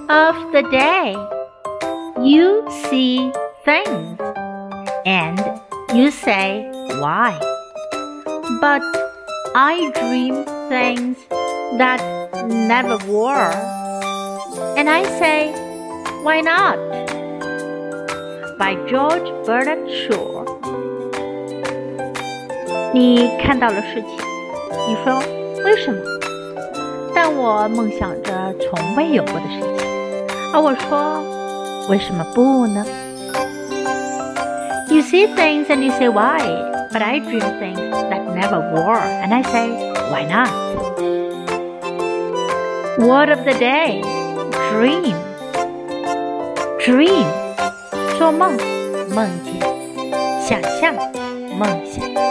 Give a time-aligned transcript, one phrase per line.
[0.00, 1.16] Quote of the day
[2.22, 3.30] You see
[3.64, 4.18] things
[5.04, 5.38] and
[5.94, 6.68] you say
[7.00, 7.38] why.
[8.60, 8.82] But
[9.54, 11.18] I dream things
[11.78, 12.00] that
[12.48, 13.52] never were.
[14.76, 15.52] And I say,
[16.22, 16.78] why not?
[18.58, 20.44] By George Bernard Shaw.
[22.94, 24.10] 你看到了事情，
[24.88, 25.22] 你说
[25.64, 26.00] 为什么？
[27.14, 29.86] 但我梦想着从未有过的事情，
[30.52, 31.22] 而我说
[31.88, 32.84] 为什么不呢？
[34.88, 36.40] You see things and you say why,
[36.92, 39.70] but I dream things that never were, and I say
[40.10, 40.48] why not?
[42.98, 44.02] Word of the day:
[44.72, 45.14] dream.
[46.78, 47.26] Dream，
[48.16, 48.56] 做梦，
[49.12, 49.60] 梦见，
[50.40, 50.94] 想象，
[51.58, 52.29] 梦想。